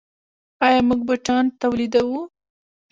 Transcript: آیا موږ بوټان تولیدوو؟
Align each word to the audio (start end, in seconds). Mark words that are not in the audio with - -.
آیا 0.65 0.81
موږ 0.87 0.99
بوټان 1.07 1.45
تولیدوو؟ 1.61 2.21